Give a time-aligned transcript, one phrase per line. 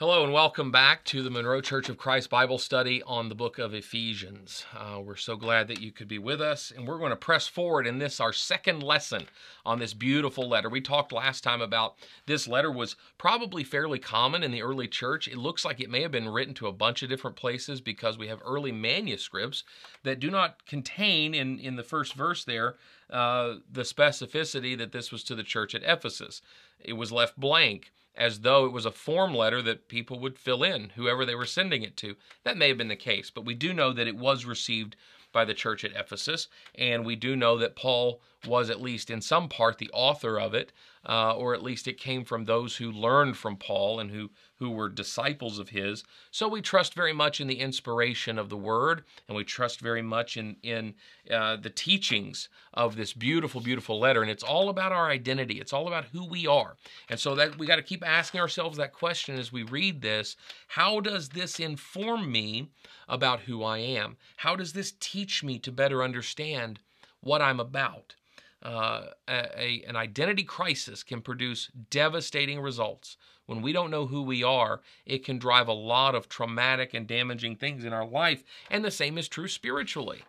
[0.00, 3.58] Hello and welcome back to the Monroe Church of Christ Bible study on the book
[3.58, 4.64] of Ephesians.
[4.72, 7.48] Uh, we're so glad that you could be with us, and we're going to press
[7.48, 9.26] forward in this, our second lesson
[9.66, 10.68] on this beautiful letter.
[10.68, 15.26] We talked last time about this letter was probably fairly common in the early church.
[15.26, 18.16] It looks like it may have been written to a bunch of different places because
[18.16, 19.64] we have early manuscripts
[20.04, 22.76] that do not contain, in, in the first verse there,
[23.10, 26.40] uh, the specificity that this was to the church at Ephesus.
[26.78, 30.64] It was left blank as though it was a form letter that people would fill
[30.64, 32.16] in, whoever they were sending it to.
[32.42, 34.96] That may have been the case, but we do know that it was received
[35.32, 39.20] by the church at Ephesus, and we do know that Paul was at least in
[39.20, 40.72] some part the author of it,
[41.08, 44.70] uh, or at least it came from those who learned from Paul and who who
[44.70, 46.02] were disciples of his.
[46.32, 50.02] So we trust very much in the inspiration of the Word, and we trust very
[50.02, 50.94] much in in
[51.30, 54.20] uh, the teachings of this beautiful, beautiful letter.
[54.20, 55.60] And it's all about our identity.
[55.60, 56.76] It's all about who we are.
[57.08, 60.36] And so that we got to keep asking ourselves that question as we read this:
[60.66, 62.68] How does this inform me
[63.08, 64.18] about who I am?
[64.36, 66.80] How does this teach me to better understand
[67.20, 68.14] what I'm about?
[68.62, 73.16] Uh, a, an identity crisis can produce devastating results.
[73.46, 77.06] When we don't know who we are, it can drive a lot of traumatic and
[77.06, 78.42] damaging things in our life.
[78.70, 80.22] And the same is true spiritually.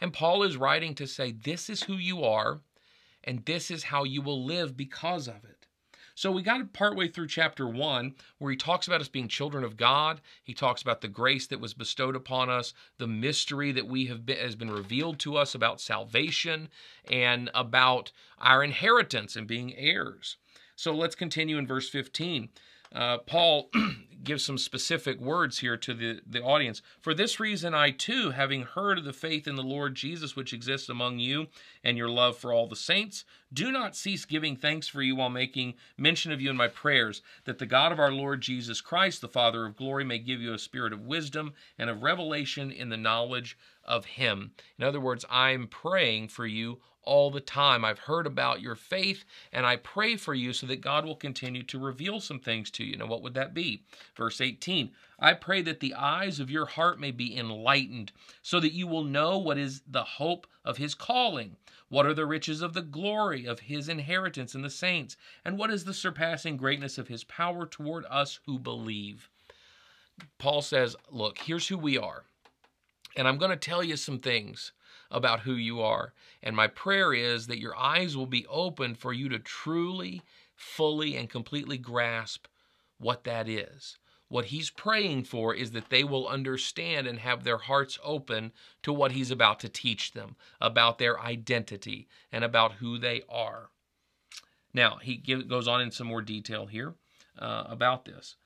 [0.00, 2.60] And Paul is writing to say, This is who you are,
[3.24, 5.61] and this is how you will live because of it.
[6.14, 9.76] So we got partway through chapter one where he talks about us being children of
[9.76, 10.20] God.
[10.42, 14.26] He talks about the grace that was bestowed upon us, the mystery that we have
[14.26, 16.68] been, has been revealed to us about salvation
[17.10, 20.36] and about our inheritance and being heirs.
[20.76, 22.48] So let's continue in verse 15.
[22.94, 23.70] Uh, Paul
[24.22, 26.82] gives some specific words here to the, the audience.
[27.00, 30.52] For this reason, I too, having heard of the faith in the Lord Jesus which
[30.52, 31.48] exists among you
[31.82, 35.30] and your love for all the saints, do not cease giving thanks for you while
[35.30, 39.20] making mention of you in my prayers, that the God of our Lord Jesus Christ,
[39.20, 42.88] the Father of glory, may give you a spirit of wisdom and of revelation in
[42.88, 44.52] the knowledge of him.
[44.78, 47.84] In other words, I'm praying for you all the time.
[47.84, 51.62] I've heard about your faith and I pray for you so that God will continue
[51.64, 52.96] to reveal some things to you.
[52.96, 53.82] Now, what would that be?
[54.16, 58.72] Verse 18 I pray that the eyes of your heart may be enlightened so that
[58.72, 61.56] you will know what is the hope of his calling.
[61.88, 65.16] What are the riches of the glory of his inheritance in the saints?
[65.44, 69.28] And what is the surpassing greatness of his power toward us who believe?
[70.38, 72.24] Paul says, Look, here's who we are.
[73.16, 74.72] And I'm going to tell you some things
[75.10, 76.14] about who you are.
[76.42, 80.22] And my prayer is that your eyes will be open for you to truly,
[80.56, 82.46] fully, and completely grasp
[82.98, 83.98] what that is.
[84.28, 88.52] What he's praying for is that they will understand and have their hearts open
[88.82, 93.68] to what he's about to teach them about their identity and about who they are.
[94.72, 96.94] Now, he goes on in some more detail here
[97.38, 98.36] uh, about this.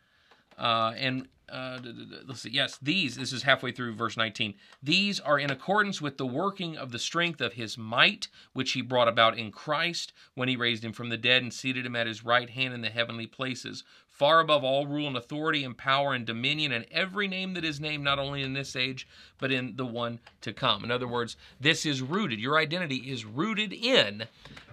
[0.59, 1.79] Uh, and uh,
[2.27, 2.51] let's see.
[2.51, 4.55] Yes, these, this is halfway through verse 19.
[4.83, 8.83] These are in accordance with the working of the strength of his might, which he
[8.83, 12.09] brought about in Christ when he raised him from the dead and seated him at
[12.09, 13.85] his right hand in the heavenly places,
[14.17, 17.81] far above all rule and authority and power and dominion and every name that is
[17.81, 19.07] named, not only in this age,
[19.39, 20.83] but in the one to come.
[20.85, 24.25] In other words, this is rooted, your identity is rooted in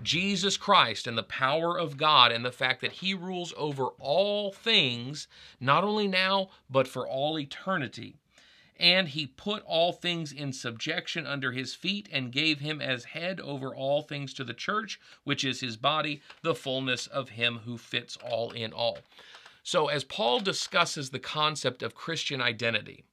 [0.02, 4.54] Jesus Christ and the power of God and the fact that he rules over all
[4.54, 5.28] things,
[5.60, 8.16] not only now, but for all eternity.
[8.78, 13.40] And he put all things in subjection under his feet and gave him as head
[13.40, 17.78] over all things to the church, which is his body, the fullness of him who
[17.78, 19.00] fits all in all.
[19.64, 23.04] So, as Paul discusses the concept of Christian identity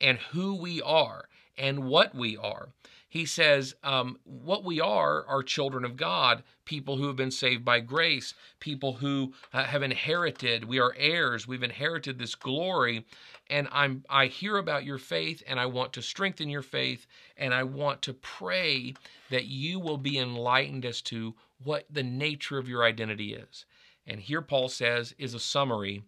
[0.00, 2.70] and who we are and what we are,
[3.12, 7.62] he says, um, What we are are children of God, people who have been saved
[7.62, 13.04] by grace, people who uh, have inherited, we are heirs, we've inherited this glory.
[13.50, 17.06] And I'm, I hear about your faith and I want to strengthen your faith
[17.36, 18.94] and I want to pray
[19.28, 23.66] that you will be enlightened as to what the nature of your identity is.
[24.06, 26.02] And here Paul says is a summary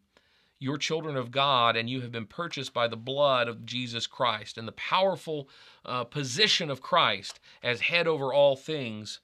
[0.58, 4.56] you're children of God and you have been purchased by the blood of Jesus Christ
[4.56, 5.48] and the powerful
[5.84, 9.20] uh, position of Christ as head over all things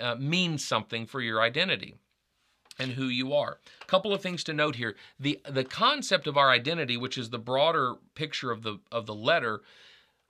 [0.00, 1.94] uh, means something for your identity
[2.78, 3.58] and who you are.
[3.82, 4.96] A couple of things to note here.
[5.18, 9.14] The the concept of our identity, which is the broader picture of the of the
[9.14, 9.62] letter,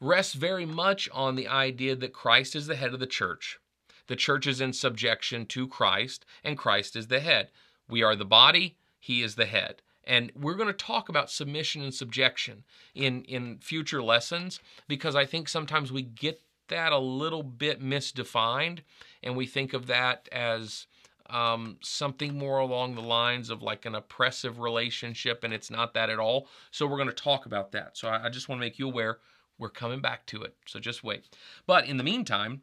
[0.00, 3.58] rests very much on the idea that Christ is the head of the church.
[4.06, 7.50] The church is in subjection to Christ and Christ is the head.
[7.88, 9.82] We are the body, he is the head.
[10.06, 12.64] And we're going to talk about submission and subjection
[12.94, 18.80] in, in future lessons because I think sometimes we get that a little bit misdefined
[19.22, 20.86] and we think of that as
[21.30, 26.10] um, something more along the lines of like an oppressive relationship, and it's not that
[26.10, 26.48] at all.
[26.70, 27.96] So we're going to talk about that.
[27.96, 29.18] So I, I just want to make you aware
[29.58, 30.54] we're coming back to it.
[30.66, 31.24] So just wait.
[31.66, 32.62] But in the meantime,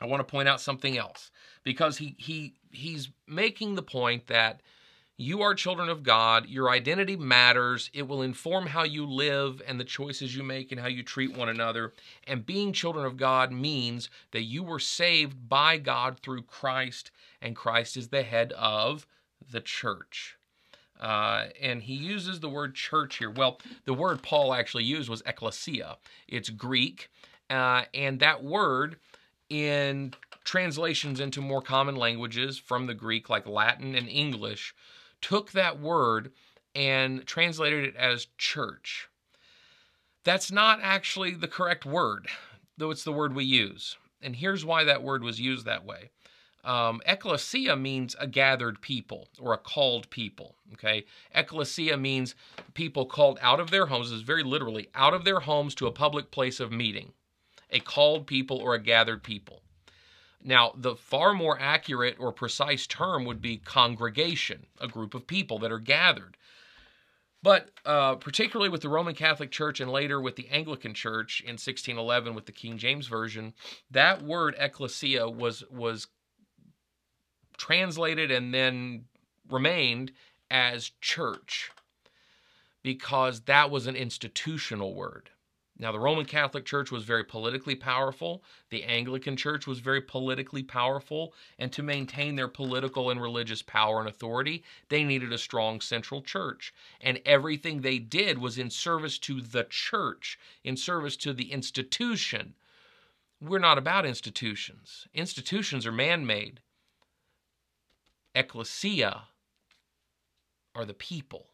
[0.00, 1.30] I want to point out something else
[1.64, 4.60] because he he he's making the point that
[5.20, 6.48] you are children of God.
[6.48, 7.90] Your identity matters.
[7.92, 11.36] It will inform how you live and the choices you make and how you treat
[11.36, 11.92] one another.
[12.26, 17.10] And being children of God means that you were saved by God through Christ,
[17.42, 19.06] and Christ is the head of
[19.50, 20.38] the church.
[20.98, 23.30] Uh, and he uses the word church here.
[23.30, 25.98] Well, the word Paul actually used was ecclesia.
[26.28, 27.10] It's Greek,
[27.50, 28.96] uh, and that word
[29.50, 30.14] in
[30.44, 34.74] translations into more common languages from the Greek, like Latin and English,
[35.20, 36.32] took that word
[36.74, 39.08] and translated it as church.
[40.24, 42.28] That's not actually the correct word,
[42.76, 43.96] though it's the word we use.
[44.22, 46.10] And here's why that word was used that way.
[46.62, 50.56] Um, ecclesia means a gathered people or a called people.
[50.74, 52.34] Okay, ecclesia means
[52.74, 54.12] people called out of their homes.
[54.12, 57.12] Is very literally out of their homes to a public place of meeting,
[57.70, 59.62] a called people or a gathered people.
[60.42, 65.58] Now, the far more accurate or precise term would be congregation, a group of people
[65.58, 66.36] that are gathered.
[67.42, 71.52] But uh, particularly with the Roman Catholic Church and later with the Anglican Church in
[71.52, 73.54] 1611 with the King James Version,
[73.90, 76.06] that word ecclesia was was
[77.56, 79.04] translated and then
[79.48, 80.12] remained
[80.50, 81.70] as church
[82.82, 85.30] because that was an institutional word.
[85.80, 88.44] Now, the Roman Catholic Church was very politically powerful.
[88.68, 91.32] The Anglican Church was very politically powerful.
[91.58, 96.20] And to maintain their political and religious power and authority, they needed a strong central
[96.20, 96.74] church.
[97.00, 102.54] And everything they did was in service to the church, in service to the institution.
[103.40, 106.60] We're not about institutions, institutions are man made.
[108.34, 109.22] Ecclesia
[110.74, 111.46] are the people.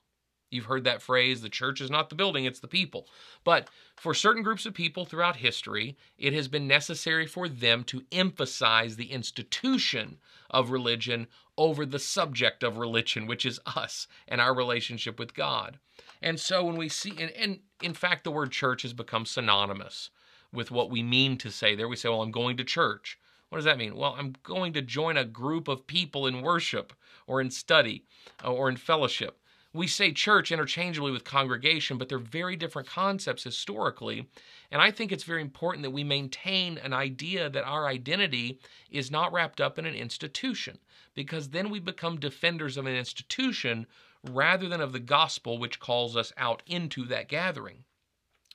[0.51, 3.09] You've heard that phrase the church is not the building, it's the people.
[3.43, 8.05] But for certain groups of people throughout history, it has been necessary for them to
[8.13, 11.27] emphasize the institution of religion
[11.59, 15.79] over the subject of religion, which is us and our relationship with God.
[16.23, 20.11] And so when we see, and, and in fact, the word church has become synonymous
[20.53, 21.89] with what we mean to say there.
[21.89, 23.19] We say, well, I'm going to church.
[23.49, 23.97] What does that mean?
[23.97, 26.93] Well, I'm going to join a group of people in worship
[27.27, 28.05] or in study
[28.45, 29.41] or in fellowship
[29.77, 34.29] we say church interchangeably with congregation, but they're very different concepts historically.
[34.71, 38.59] And I think it's very important that we maintain an idea that our identity
[38.91, 40.79] is not wrapped up in an institution,
[41.15, 43.87] because then we become defenders of an institution
[44.25, 47.85] rather than of the gospel, which calls us out into that gathering.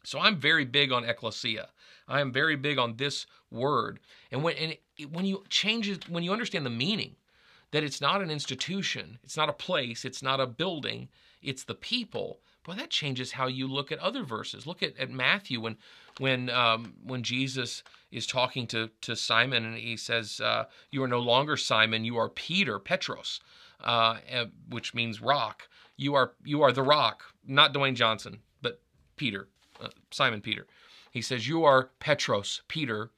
[0.04, 1.70] So I'm very big on ecclesia.
[2.08, 4.00] I am very big on this word.
[4.32, 4.78] And when and
[5.12, 7.16] when you change it, when you understand the meaning,
[7.72, 11.10] that it's not an institution, it's not a place, it's not a building,
[11.42, 12.40] it's the people.
[12.64, 14.68] Boy, that changes how you look at other verses.
[14.68, 15.78] Look at, at Matthew when
[16.20, 17.82] when um, when Jesus
[18.12, 22.18] is talking to to Simon and he says, uh, "You are no longer Simon, you
[22.18, 23.40] are Peter, Petros,
[23.84, 24.18] uh,
[24.70, 25.68] which means rock.
[25.98, 28.80] You are you are the rock, not Dwayne Johnson, but
[29.16, 29.48] Peter,
[29.82, 30.68] uh, Simon Peter."
[31.10, 33.10] He says, "You are Petros, Peter,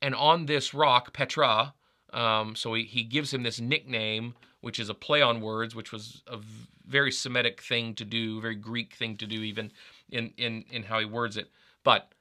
[0.00, 1.74] and on this rock, Petra,
[2.12, 5.92] um, so he, he gives him this nickname, which is a play on words, which
[5.92, 6.38] was a
[6.86, 9.70] very Semitic thing to do, very Greek thing to do, even
[10.10, 11.50] in, in, in how he words it.
[11.84, 12.12] But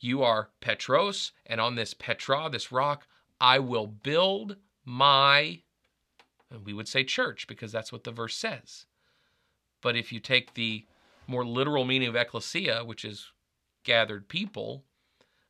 [0.00, 3.06] you are Petros, and on this Petra, this rock,
[3.40, 5.60] I will build my,
[6.50, 8.86] and we would say church, because that's what the verse says.
[9.80, 10.86] But if you take the
[11.26, 13.32] more literal meaning of ecclesia, which is
[13.84, 14.84] gathered people,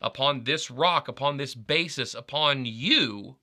[0.00, 3.37] upon this rock, upon this basis, upon you,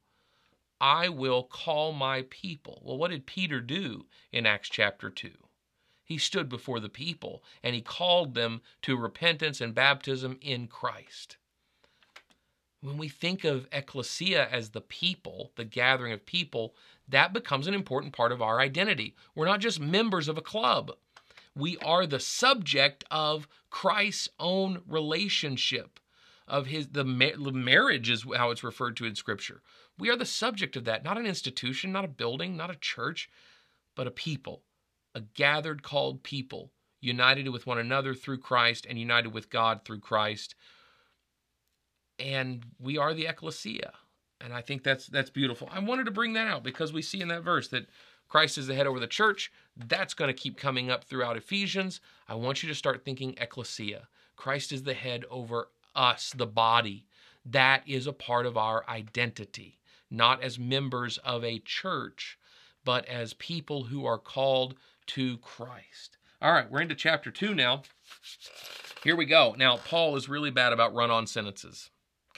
[0.82, 2.82] I will call my people.
[2.84, 5.32] Well, what did Peter do in Acts chapter 2?
[6.04, 11.38] He stood before the people and he called them to repentance and baptism in Christ.
[12.82, 16.76] When we think of ecclesia as the people, the gathering of people,
[17.10, 19.16] that becomes an important part of our identity.
[19.36, 20.94] We're not just members of a club.
[21.56, 26.00] We are the subject of Christ's own relationship
[26.50, 29.62] of his the, the marriage is how it's referred to in scripture
[30.00, 33.30] we are the subject of that, not an institution, not a building, not a church,
[33.96, 34.64] but a people,
[35.14, 40.00] a gathered, called people, united with one another through Christ and united with God through
[40.00, 40.56] Christ.
[42.18, 43.92] And we are the ecclesia.
[44.42, 45.70] And I think that's that's beautiful.
[45.70, 47.88] I wanted to bring that out because we see in that verse that
[48.30, 49.52] Christ is the head over the church.
[49.76, 52.00] That's going to keep coming up throughout Ephesians.
[52.28, 54.08] I want you to start thinking ecclesia.
[54.38, 55.68] Christ is the head over
[56.00, 57.06] us, the body.
[57.46, 59.80] That is a part of our identity
[60.10, 62.38] not as members of a church,
[62.84, 64.76] but as people who are called
[65.08, 66.18] to Christ.
[66.42, 67.84] All right, we're into chapter 2 now.
[69.04, 69.56] Here we go.
[69.58, 71.90] Now, Paul is really bad about run on sentences.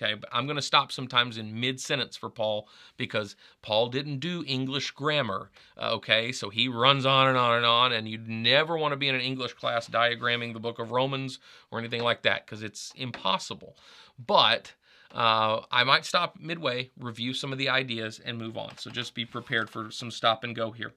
[0.02, 2.68] Okay, but I'm going to stop sometimes in mid sentence for Paul
[2.98, 5.52] because Paul didn't do English grammar.
[5.78, 8.98] Uh, okay, so he runs on and on and on, and you'd never want to
[8.98, 11.40] be in an English class diagramming the book of Romans
[11.70, 13.76] or anything like that because it's impossible.
[14.18, 14.74] But
[15.14, 18.78] uh, I might stop midway, review some of the ideas, and move on.
[18.78, 20.94] So just be prepared for some stop and go here.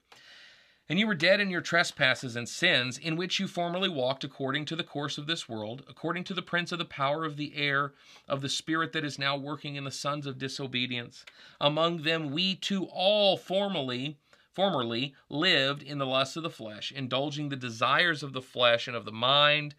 [0.87, 4.67] And you were dead in your trespasses and sins, in which you formerly walked according
[4.67, 7.57] to the course of this world, according to the prince of the power of the
[7.57, 7.95] air,
[8.29, 11.25] of the spirit that is now working in the sons of disobedience.
[11.59, 14.19] Among them we too all formerly
[14.53, 18.97] formerly lived in the lusts of the flesh, indulging the desires of the flesh and
[18.97, 19.75] of the mind,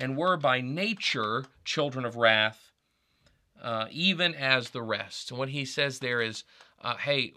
[0.00, 2.72] and were by nature children of wrath,
[3.60, 5.30] uh, even as the rest.
[5.30, 6.44] And what he says there is,
[6.80, 7.34] uh, hey,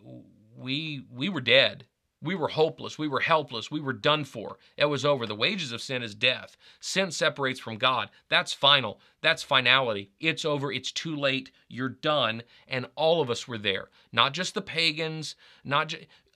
[0.56, 1.86] we we were dead
[2.22, 2.98] we were hopeless.
[2.98, 3.70] We were helpless.
[3.70, 4.58] We were done for.
[4.76, 5.28] It was over.
[5.28, 6.58] The wages of sin is death.
[6.80, 8.10] Sin separates from God.
[8.28, 9.00] That's final.
[9.22, 10.12] That's finality.
[10.20, 10.72] It's over.
[10.72, 11.52] It's too late.
[11.68, 12.42] You're done.
[12.68, 13.90] And all of us were there.
[14.12, 15.94] Not just the pagans, not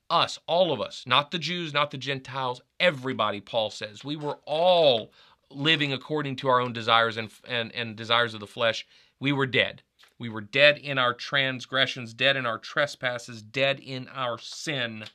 [0.09, 4.03] us, all of us, not the Jews, not the Gentiles, everybody, Paul says.
[4.03, 5.11] We were all
[5.49, 8.85] living according to our own desires and, and, and desires of the flesh.
[9.19, 9.81] We were dead.
[10.19, 15.05] We were dead in our transgressions, dead in our trespasses, dead in our sin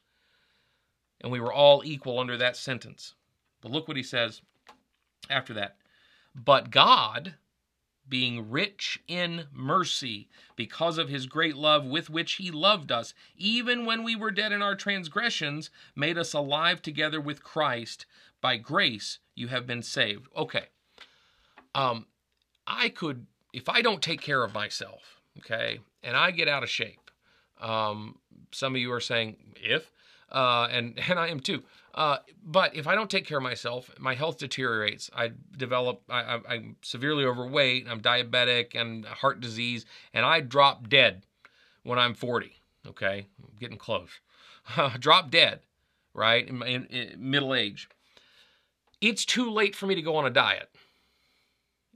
[1.20, 3.14] and we were all equal under that sentence.
[3.60, 4.42] But look what he says
[5.30, 5.76] after that.
[6.34, 7.34] But God,
[8.08, 13.86] being rich in mercy, because of his great love with which he loved us, even
[13.86, 18.06] when we were dead in our transgressions, made us alive together with Christ.
[18.40, 20.28] By grace you have been saved.
[20.36, 20.66] Okay.
[21.74, 22.06] Um,
[22.66, 26.70] I could, if I don't take care of myself, okay, and I get out of
[26.70, 27.10] shape,
[27.60, 28.18] um,
[28.52, 29.90] some of you are saying, if,
[30.30, 31.62] uh, and and I am too.
[31.94, 35.10] Uh, but if I don't take care of myself, my health deteriorates.
[35.14, 36.02] I develop.
[36.10, 37.86] I, am severely overweight.
[37.88, 41.22] I'm diabetic and heart disease, and I drop dead
[41.84, 42.52] when I'm 40.
[42.86, 44.10] Okay, I'm getting close.
[44.98, 45.60] drop dead,
[46.12, 47.88] right in, in, in middle age.
[49.00, 50.68] It's too late for me to go on a diet.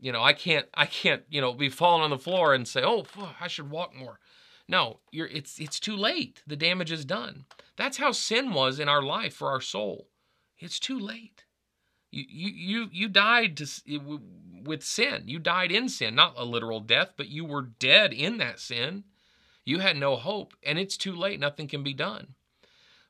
[0.01, 0.67] You know, I can't.
[0.73, 1.25] I can't.
[1.29, 3.05] You know, be falling on the floor and say, "Oh,
[3.39, 4.19] I should walk more."
[4.71, 6.45] No, it's it's too late.
[6.47, 7.45] The damage is done.
[7.75, 10.07] That's how sin was in our life for our soul.
[10.61, 11.43] It's too late.
[12.13, 14.11] You you you you died to
[14.63, 15.25] with sin.
[15.27, 19.03] You died in sin, not a literal death, but you were dead in that sin.
[19.65, 21.41] You had no hope, and it's too late.
[21.41, 22.37] Nothing can be done.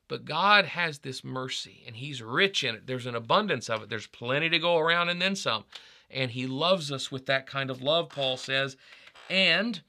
[0.07, 2.87] But God has this mercy, and He's rich in it.
[2.87, 3.89] There's an abundance of it.
[3.89, 5.65] There's plenty to go around, and then some.
[6.09, 8.77] And He loves us with that kind of love, Paul says.
[9.29, 9.81] And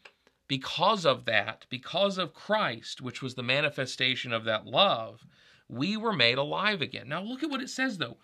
[0.52, 5.24] because of that, because of Christ, which was the manifestation of that love,
[5.66, 7.08] we were made alive again.
[7.08, 8.18] Now, look at what it says, though.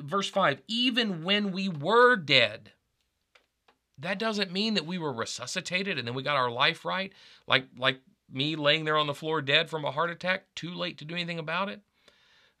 [0.00, 2.72] Verse 5 even when we were dead,
[3.98, 7.12] that doesn't mean that we were resuscitated and then we got our life right,
[7.46, 8.00] like, like
[8.32, 11.12] me laying there on the floor dead from a heart attack, too late to do
[11.12, 11.82] anything about it.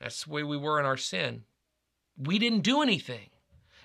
[0.02, 1.44] That's the way we were in our sin.
[2.18, 3.30] We didn't do anything.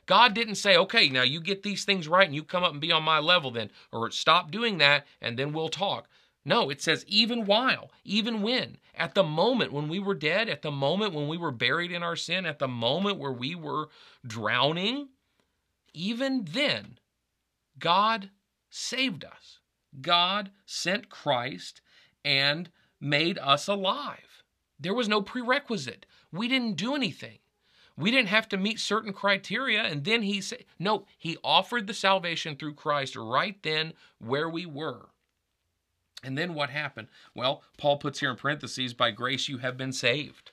[0.05, 2.81] God didn't say, okay, now you get these things right and you come up and
[2.81, 6.07] be on my level then, or stop doing that and then we'll talk.
[6.45, 10.61] No, it says, even while, even when, at the moment when we were dead, at
[10.61, 13.87] the moment when we were buried in our sin, at the moment where we were
[14.27, 15.07] drowning,
[15.93, 16.97] even then,
[17.79, 18.29] God
[18.69, 19.59] saved us.
[20.01, 21.81] God sent Christ
[22.25, 22.69] and
[22.99, 24.43] made us alive.
[24.79, 26.05] There was no prerequisite.
[26.31, 27.39] We didn't do anything.
[27.97, 29.83] We didn't have to meet certain criteria.
[29.83, 34.65] And then he said, no, he offered the salvation through Christ right then where we
[34.65, 35.09] were.
[36.23, 37.09] And then what happened?
[37.35, 40.51] Well, Paul puts here in parentheses, by grace you have been saved.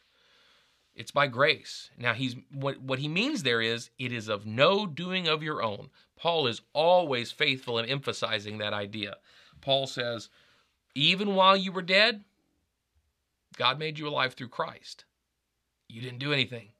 [0.94, 1.90] It's by grace.
[1.96, 5.62] Now he's what what he means there is it is of no doing of your
[5.62, 5.88] own.
[6.16, 9.16] Paul is always faithful in emphasizing that idea.
[9.60, 10.28] Paul says,
[10.94, 12.24] even while you were dead,
[13.56, 15.04] God made you alive through Christ.
[15.88, 16.70] You didn't do anything.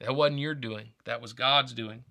[0.00, 2.04] That wasn't your doing, that was God's doing.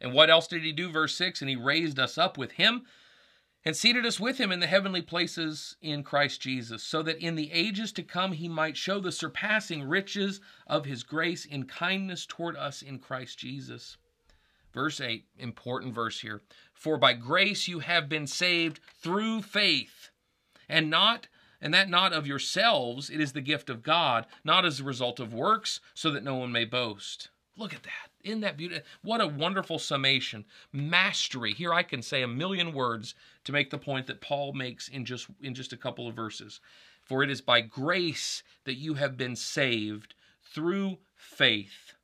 [0.00, 0.90] And what else did he do?
[0.90, 2.84] Verse 6 And he raised us up with him
[3.64, 7.34] and seated us with him in the heavenly places in Christ Jesus, so that in
[7.34, 12.26] the ages to come he might show the surpassing riches of his grace in kindness
[12.26, 13.96] toward us in Christ Jesus.
[14.72, 16.42] Verse 8, important verse here.
[16.74, 20.10] For by grace you have been saved through faith,
[20.68, 21.26] and not
[21.66, 25.18] and that not of yourselves, it is the gift of God, not as a result
[25.18, 27.28] of works, so that no one may boast.
[27.56, 28.12] Look at that.
[28.22, 28.84] Isn't that beautiful?
[29.02, 30.44] What a wonderful summation.
[30.72, 31.52] Mastery.
[31.52, 35.04] Here I can say a million words to make the point that Paul makes in
[35.04, 36.60] just in just a couple of verses.
[37.02, 41.94] For it is by grace that you have been saved through faith,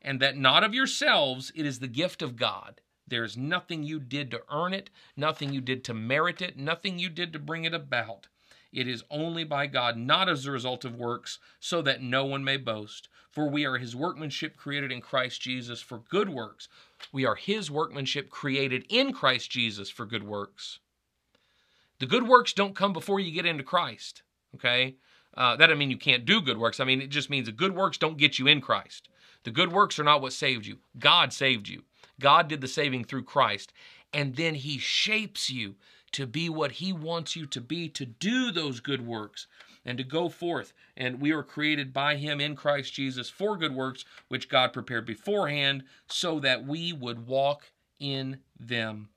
[0.00, 2.80] and that not of yourselves, it is the gift of God.
[3.04, 7.00] There is nothing you did to earn it, nothing you did to merit it, nothing
[7.00, 8.28] you did to bring it about.
[8.72, 12.44] It is only by God, not as a result of works, so that no one
[12.44, 13.08] may boast.
[13.30, 16.68] For we are his workmanship created in Christ Jesus for good works.
[17.12, 20.78] We are his workmanship created in Christ Jesus for good works.
[21.98, 24.22] The good works don't come before you get into Christ,
[24.54, 24.96] okay?
[25.36, 26.80] Uh, that doesn't mean you can't do good works.
[26.80, 29.08] I mean, it just means the good works don't get you in Christ.
[29.44, 30.78] The good works are not what saved you.
[30.98, 31.82] God saved you.
[32.18, 33.72] God did the saving through Christ.
[34.12, 35.74] And then He shapes you
[36.12, 39.46] to be what He wants you to be, to do those good works
[39.84, 40.72] and to go forth.
[40.96, 45.06] And we are created by Him in Christ Jesus for good works, which God prepared
[45.06, 49.08] beforehand so that we would walk in them.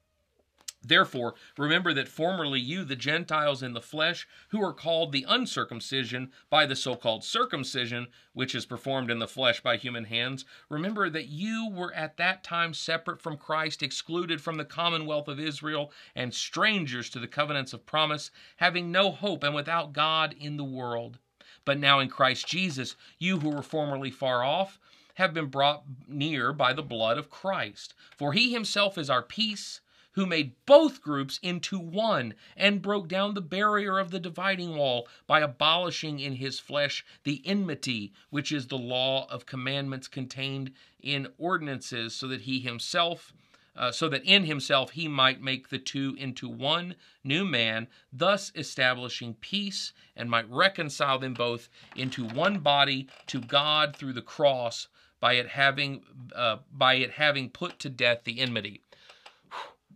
[0.81, 6.31] Therefore, remember that formerly you, the Gentiles in the flesh, who are called the uncircumcision
[6.49, 11.09] by the so called circumcision, which is performed in the flesh by human hands, remember
[11.09, 15.91] that you were at that time separate from Christ, excluded from the commonwealth of Israel,
[16.15, 20.63] and strangers to the covenants of promise, having no hope and without God in the
[20.63, 21.19] world.
[21.65, 24.79] But now in Christ Jesus, you who were formerly far off,
[25.15, 27.93] have been brought near by the blood of Christ.
[28.15, 29.81] For he himself is our peace
[30.19, 35.07] who made both groups into one and broke down the barrier of the dividing wall
[35.25, 41.25] by abolishing in his flesh the enmity, which is the law of commandments contained in
[41.37, 43.31] ordinances, so that he himself.
[43.77, 48.51] Uh, so that in himself he might make the two into one new man, thus
[48.55, 54.89] establishing peace, and might reconcile them both into one body to God through the cross,
[55.21, 56.03] by it having
[56.35, 58.81] uh, by it having put to death the enmity.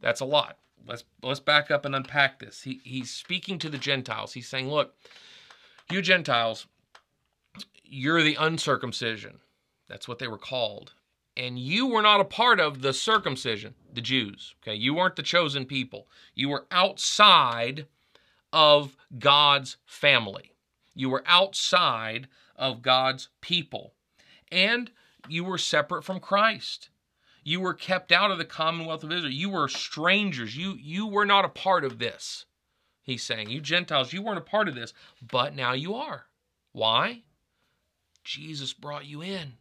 [0.03, 0.59] That's a lot.
[0.85, 2.61] Let's let's back up and unpack this.
[2.61, 4.33] He he's speaking to the Gentiles.
[4.33, 4.95] He's saying, "Look,
[5.89, 6.67] you Gentiles,
[7.83, 9.39] you're the uncircumcision.
[9.87, 10.93] That's what they were called.
[11.37, 14.55] And you were not a part of the circumcision, the Jews.
[14.61, 16.07] Okay, you weren't the chosen people.
[16.35, 17.87] You were outside
[18.51, 20.51] of God's family.
[20.93, 23.93] You were outside of God's people.
[24.51, 24.91] And
[25.27, 26.89] you were separate from Christ.
[27.43, 29.33] You were kept out of the commonwealth of Israel.
[29.33, 30.55] You were strangers.
[30.55, 32.45] You you were not a part of this.
[33.03, 36.27] He's saying, you Gentiles, you weren't a part of this, but now you are.
[36.71, 37.23] Why?
[38.23, 39.53] Jesus brought you in.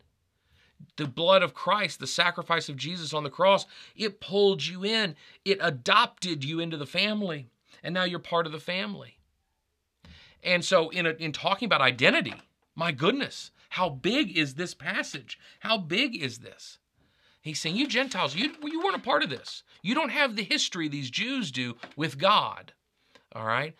[0.97, 3.67] The blood of Christ, the sacrifice of Jesus on the cross,
[3.97, 5.17] it pulled you in.
[5.45, 7.49] It adopted you into the family.
[7.83, 9.19] And now you're part of the family.
[10.43, 12.35] And so, in, a, in talking about identity,
[12.75, 15.39] my goodness, how big is this passage?
[15.61, 16.79] How big is this?
[17.43, 19.65] He's saying, You Gentiles, you, you weren't a part of this.
[19.83, 22.73] You don't have the history these Jews do with God.
[23.35, 23.75] All right?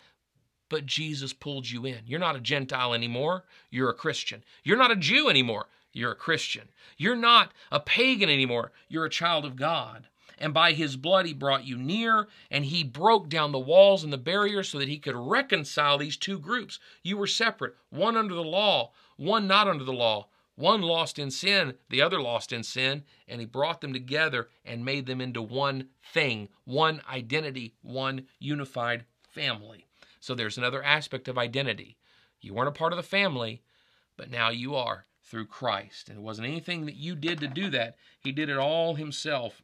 [0.69, 1.99] But Jesus pulled you in.
[2.05, 3.45] You're not a Gentile anymore.
[3.69, 4.43] You're a Christian.
[4.63, 5.67] You're not a Jew anymore.
[5.93, 6.69] You're a Christian.
[6.97, 8.71] You're not a pagan anymore.
[8.89, 10.07] You're a child of God.
[10.39, 14.11] And by his blood, he brought you near, and he broke down the walls and
[14.11, 16.79] the barriers so that he could reconcile these two groups.
[17.03, 20.27] You were separate, one under the law, one not under the law.
[20.55, 24.85] One lost in sin, the other lost in sin, and he brought them together and
[24.85, 29.87] made them into one thing, one identity, one unified family.
[30.19, 31.97] So there's another aspect of identity.
[32.39, 33.63] You weren't a part of the family,
[34.15, 36.09] but now you are through Christ.
[36.09, 39.63] And it wasn't anything that you did to do that, He did it all Himself.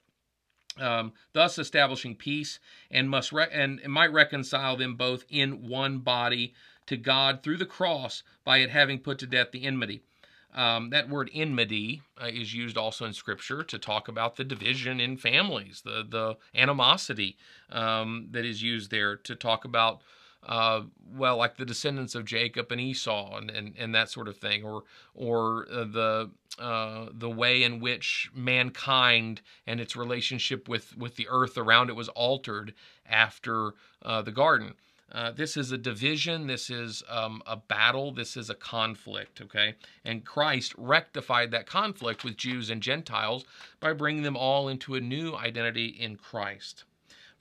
[0.78, 6.54] Um, thus establishing peace and must re- and might reconcile them both in one body
[6.88, 10.04] to God through the cross by it having put to death the enmity.
[10.54, 15.00] Um, that word enmity uh, is used also in Scripture to talk about the division
[15.00, 17.38] in families, the the animosity
[17.72, 20.02] um, that is used there to talk about,
[20.44, 20.82] uh,
[21.16, 24.64] well, like the descendants of Jacob and Esau and, and, and that sort of thing,
[24.64, 24.84] or
[25.14, 31.28] or uh, the uh, the way in which mankind and its relationship with with the
[31.30, 32.74] earth around it was altered
[33.08, 34.74] after uh, the garden.
[35.12, 36.48] Uh, this is a division.
[36.48, 38.12] This is um, a battle.
[38.12, 39.76] This is a conflict, okay?
[40.06, 43.46] And Christ rectified that conflict with Jews and Gentiles
[43.80, 46.84] by bringing them all into a new identity in Christ.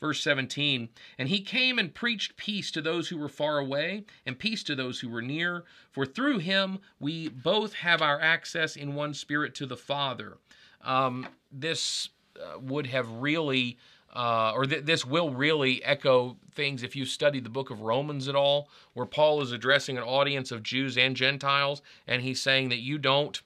[0.01, 4.39] Verse 17, and he came and preached peace to those who were far away and
[4.39, 8.95] peace to those who were near, for through him we both have our access in
[8.95, 10.39] one spirit to the Father.
[10.83, 13.77] Um, this uh, would have really
[14.15, 18.29] uh, or th- this will really echo things if you study the book of Romans
[18.29, 22.71] at all, where Paul is addressing an audience of Jews and Gentiles, and he's saying
[22.71, 23.41] that you don't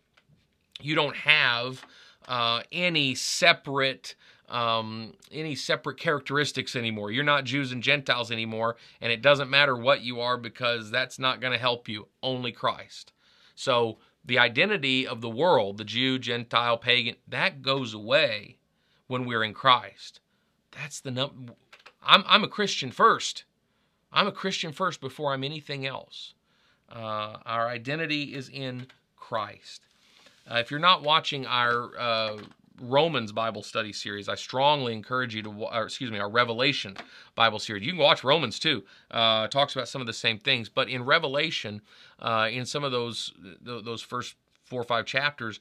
[0.81, 1.85] you don't have
[2.29, 4.15] uh, any separate
[4.49, 7.11] um, any separate characteristics anymore.
[7.11, 11.19] You're not Jews and Gentiles anymore, and it doesn't matter what you are because that's
[11.19, 12.09] not going to help you.
[12.23, 13.13] Only Christ.
[13.55, 18.59] So the identity of the world, the Jew, Gentile, pagan, that goes away
[19.07, 20.21] when we're in Christ.
[20.73, 21.53] That's the num.
[22.05, 23.45] I'm I'm a Christian first.
[24.13, 26.35] I'm a Christian first before I'm anything else.
[26.91, 29.87] Uh, our identity is in Christ.
[30.51, 32.39] Uh, if you're not watching our uh,
[32.81, 36.97] Romans Bible study series, I strongly encourage you to, or excuse me, our Revelation
[37.35, 37.85] Bible series.
[37.85, 38.83] You can watch Romans too.
[39.11, 41.81] Uh, talks about some of the same things, but in Revelation,
[42.19, 43.33] uh, in some of those
[43.63, 45.61] those first four or five chapters,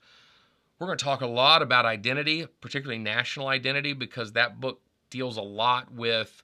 [0.79, 5.37] we're going to talk a lot about identity, particularly national identity, because that book deals
[5.37, 6.41] a lot with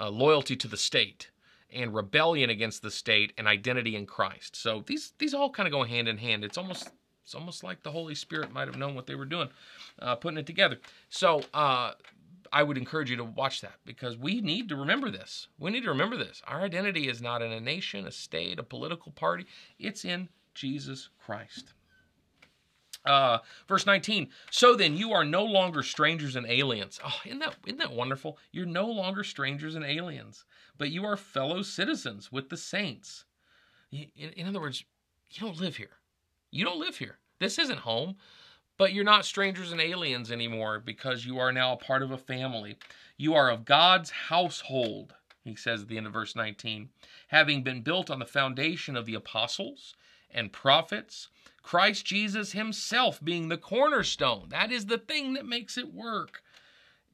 [0.00, 1.30] uh, loyalty to the state
[1.72, 4.54] and rebellion against the state and identity in Christ.
[4.54, 6.44] So these these all kind of go hand in hand.
[6.44, 6.90] It's almost
[7.24, 9.48] it's almost like the Holy Spirit might have known what they were doing,
[10.00, 10.78] uh, putting it together.
[11.08, 11.92] So uh,
[12.52, 15.48] I would encourage you to watch that because we need to remember this.
[15.58, 16.42] We need to remember this.
[16.46, 19.46] Our identity is not in a nation, a state, a political party.
[19.78, 21.72] It's in Jesus Christ.
[23.04, 24.28] Uh, verse 19.
[24.50, 27.00] So then, you are no longer strangers and aliens.
[27.04, 28.38] Oh, isn't that isn't that wonderful?
[28.52, 30.44] You're no longer strangers and aliens,
[30.76, 33.24] but you are fellow citizens with the saints.
[33.90, 34.84] In, in other words,
[35.30, 35.98] you don't live here.
[36.50, 37.18] You don't live here.
[37.38, 38.16] This isn't home.
[38.80, 42.16] But you're not strangers and aliens anymore because you are now a part of a
[42.16, 42.78] family.
[43.18, 45.12] You are of God's household,
[45.44, 46.88] he says at the end of verse 19,
[47.28, 49.96] having been built on the foundation of the apostles
[50.32, 51.28] and prophets
[51.62, 54.48] Christ Jesus himself being the cornerstone.
[54.48, 56.42] That is the thing that makes it work.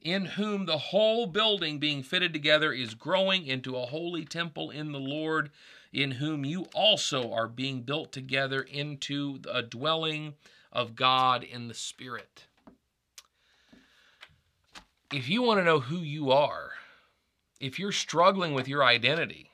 [0.01, 4.93] In whom the whole building being fitted together is growing into a holy temple in
[4.93, 5.51] the Lord,
[5.93, 10.35] in whom you also are being built together into a dwelling
[10.71, 12.45] of God in the Spirit.
[15.13, 16.71] If you want to know who you are,
[17.61, 19.51] if you're struggling with your identity,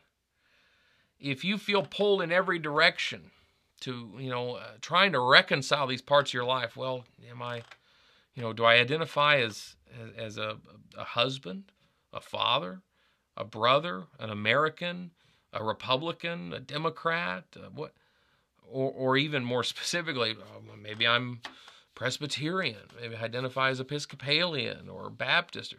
[1.19, 3.31] if you feel pulled in every direction,
[3.83, 6.77] to you know uh, trying to reconcile these parts of your life.
[6.77, 7.63] Well am i
[8.35, 9.77] you know do i identify as
[10.17, 10.57] as, a,
[10.97, 11.65] a husband
[12.13, 12.81] a father
[13.37, 15.11] a brother an american
[15.53, 17.93] a republican a democrat uh, what
[18.67, 21.41] or, or even more specifically uh, maybe i'm
[21.95, 25.75] presbyterian maybe i identify as episcopalian or baptist.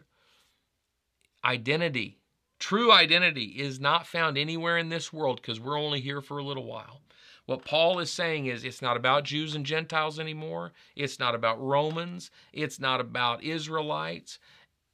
[1.44, 2.18] Identity
[2.58, 6.44] true identity is not found anywhere in this world because we're only here for a
[6.44, 7.00] little while
[7.46, 10.72] what Paul is saying is it's not about Jews and Gentiles anymore.
[10.96, 12.30] It's not about Romans.
[12.52, 14.38] It's not about Israelites.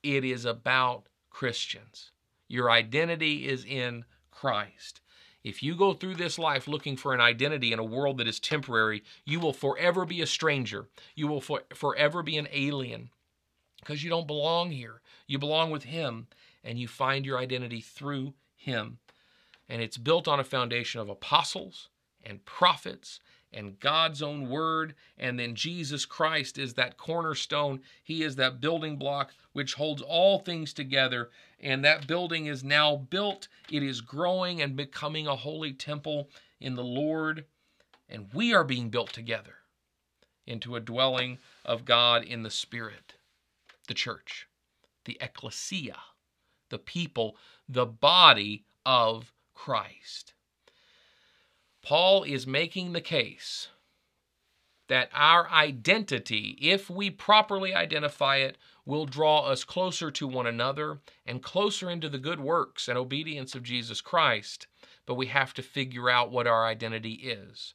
[0.02, 2.10] It is about Christians.
[2.48, 5.00] Your identity is in Christ.
[5.44, 8.40] If you go through this life looking for an identity in a world that is
[8.40, 10.88] temporary, you will forever be a stranger.
[11.14, 13.10] You will for, forever be an alien
[13.80, 15.00] because you don't belong here.
[15.26, 16.26] You belong with Him
[16.64, 18.98] and you find your identity through Him.
[19.68, 21.88] And it's built on a foundation of apostles
[22.24, 23.20] and prophets
[23.52, 24.94] and God's own word.
[25.18, 27.80] And then Jesus Christ is that cornerstone.
[28.02, 31.30] He is that building block which holds all things together.
[31.58, 33.48] And that building is now built.
[33.70, 36.30] It is growing and becoming a holy temple
[36.60, 37.44] in the Lord.
[38.08, 39.56] And we are being built together
[40.46, 43.14] into a dwelling of God in the Spirit,
[43.86, 44.48] the church,
[45.04, 45.96] the ecclesia,
[46.70, 47.36] the people,
[47.68, 50.34] the body of Christ.
[51.82, 53.68] Paul is making the case
[54.88, 60.98] that our identity, if we properly identify it, will draw us closer to one another
[61.24, 64.66] and closer into the good works and obedience of Jesus Christ.
[65.06, 67.74] But we have to figure out what our identity is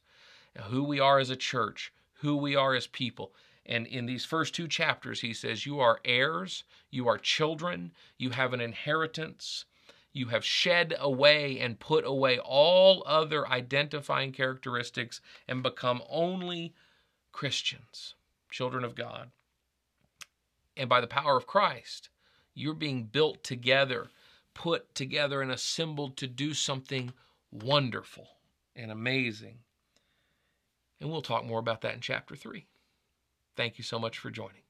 [0.64, 3.32] who we are as a church, who we are as people.
[3.64, 8.30] And in these first two chapters, he says, You are heirs, you are children, you
[8.30, 9.64] have an inheritance
[10.16, 16.72] you have shed away and put away all other identifying characteristics and become only
[17.32, 18.14] Christians,
[18.50, 19.30] children of God.
[20.76, 22.08] And by the power of Christ,
[22.54, 24.08] you're being built together,
[24.54, 27.12] put together, and assembled to do something
[27.52, 28.28] wonderful
[28.74, 29.58] and amazing.
[30.98, 32.64] And we'll talk more about that in chapter 3.
[33.54, 34.65] Thank you so much for joining.